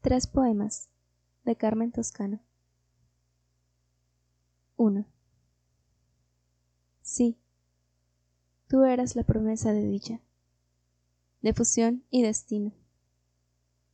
Tres 0.00 0.28
poemas 0.28 0.88
de 1.44 1.56
Carmen 1.56 1.90
Toscano. 1.90 2.40
1. 4.76 5.04
Sí, 7.02 7.36
tú 8.68 8.84
eras 8.84 9.16
la 9.16 9.24
promesa 9.24 9.72
de 9.72 9.84
dicha, 9.84 10.20
de 11.42 11.52
fusión 11.52 12.04
y 12.10 12.22
destino, 12.22 12.72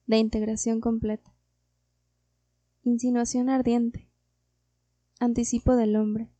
de 0.06 0.18
integración 0.18 0.82
completa, 0.82 1.34
insinuación 2.82 3.48
ardiente, 3.48 4.06
anticipo 5.20 5.74
del 5.74 5.96
hombre, 5.96 6.30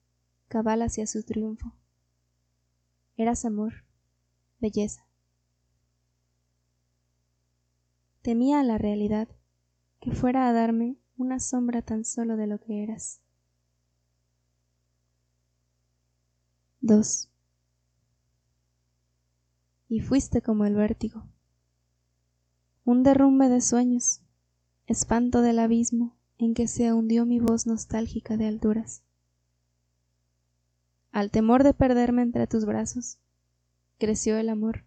cabal 0.49 0.83
hacia 0.83 1.07
su 1.07 1.23
triunfo. 1.23 1.74
Eras 3.16 3.46
amor, 3.46 3.87
belleza. 4.60 5.07
Temía 8.21 8.62
la 8.62 8.77
realidad 8.77 9.29
que 10.05 10.13
fuera 10.13 10.47
a 10.47 10.53
darme 10.53 10.99
una 11.17 11.41
sombra 11.41 11.81
tan 11.81 12.05
solo 12.05 12.37
de 12.37 12.47
lo 12.47 12.59
que 12.59 12.83
eras. 12.83 13.23
2. 16.83 17.30
Y 19.89 20.01
fuiste 20.01 20.43
como 20.43 20.67
el 20.67 20.75
vértigo, 20.75 21.25
un 22.85 23.03
derrumbe 23.03 23.49
de 23.49 23.63
sueños, 23.63 24.21
espanto 24.87 25.41
del 25.41 25.59
abismo 25.59 26.15
en 26.37 26.52
que 26.52 26.69
se 26.69 26.93
hundió 26.93 27.25
mi 27.25 27.41
voz 27.41 27.66
nostálgica 27.66 28.37
de 28.37 28.47
alturas. 28.47 29.02
Al 31.13 31.30
temor 31.30 31.65
de 31.65 31.73
perderme 31.73 32.21
entre 32.21 32.46
tus 32.46 32.66
brazos, 32.66 33.16
creció 33.99 34.37
el 34.37 34.51
amor, 34.51 34.85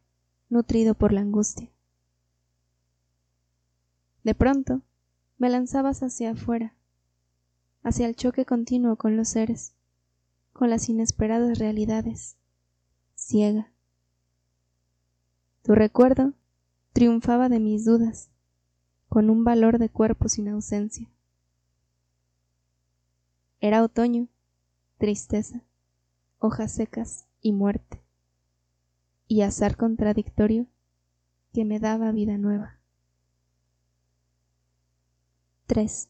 nutrido 0.50 0.94
por 0.94 1.12
la 1.12 1.22
angustia. 1.22 1.72
De 4.24 4.36
pronto, 4.36 4.84
me 5.38 5.50
lanzabas 5.50 6.02
hacia 6.02 6.32
afuera, 6.32 6.74
hacia 7.84 8.08
el 8.08 8.16
choque 8.16 8.46
continuo 8.46 8.96
con 8.96 9.16
los 9.18 9.30
seres, 9.30 9.74
con 10.52 10.70
las 10.70 10.90
inesperadas 10.90 11.60
realidades, 11.60 12.38
ciega. 13.16 13.72
Tu 15.64 15.76
recuerdo 15.76 16.34
triunfaba 16.94 17.50
de 17.50 17.60
mis 17.60 17.86
dudas, 17.86 18.30
con 19.10 19.30
un 19.30 19.44
valor 19.44 19.78
de 19.78 19.90
cuerpo 19.90 20.28
sin 20.28 20.48
ausencia. 20.48 21.08
Era 23.60 23.84
otoño, 23.84 24.28
tristeza, 24.98 25.64
hojas 26.40 26.72
secas 26.72 27.28
y 27.42 27.52
muerte, 27.52 28.02
y 29.28 29.42
azar 29.42 29.78
contradictorio 29.78 30.68
que 31.54 31.66
me 31.66 31.80
daba 31.80 32.12
vida 32.12 32.38
nueva. 32.38 32.77
3. 35.68 36.08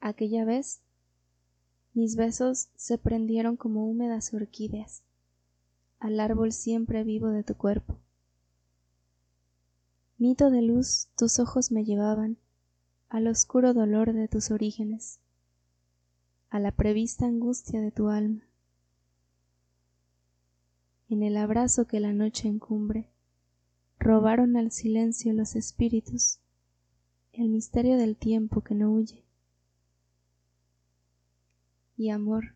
Aquella 0.00 0.44
vez 0.44 0.82
mis 1.94 2.14
besos 2.14 2.68
se 2.76 2.98
prendieron 2.98 3.56
como 3.56 3.86
húmedas 3.88 4.34
orquídeas 4.34 5.02
al 5.98 6.20
árbol 6.20 6.52
siempre 6.52 7.04
vivo 7.04 7.28
de 7.28 7.42
tu 7.42 7.54
cuerpo. 7.54 7.96
Mito 10.18 10.50
de 10.50 10.60
luz 10.60 11.08
tus 11.16 11.38
ojos 11.38 11.72
me 11.72 11.86
llevaban 11.86 12.36
al 13.08 13.26
oscuro 13.26 13.72
dolor 13.72 14.12
de 14.12 14.28
tus 14.28 14.50
orígenes, 14.50 15.18
a 16.50 16.60
la 16.60 16.70
prevista 16.70 17.24
angustia 17.24 17.80
de 17.80 17.92
tu 17.92 18.08
alma. 18.08 18.42
En 21.08 21.22
el 21.22 21.38
abrazo 21.38 21.86
que 21.86 21.98
la 21.98 22.12
noche 22.12 22.48
encumbre, 22.48 23.08
robaron 23.98 24.58
al 24.58 24.70
silencio 24.70 25.32
los 25.32 25.56
espíritus 25.56 26.38
el 27.32 27.48
misterio 27.48 27.96
del 27.96 28.16
tiempo 28.16 28.60
que 28.60 28.74
no 28.74 28.92
huye. 28.92 29.24
Y 31.96 32.10
amor, 32.10 32.54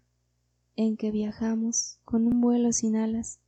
en 0.76 0.96
que 0.96 1.10
viajamos 1.10 1.98
con 2.04 2.26
un 2.26 2.40
vuelo 2.40 2.72
sin 2.72 2.96
alas, 2.96 3.40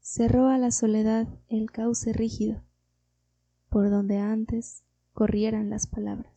cerró 0.00 0.48
a 0.48 0.58
la 0.58 0.70
soledad 0.70 1.26
el 1.48 1.70
cauce 1.70 2.12
rígido, 2.12 2.62
por 3.70 3.90
donde 3.90 4.18
antes 4.18 4.84
corrieran 5.12 5.70
las 5.70 5.86
palabras. 5.86 6.33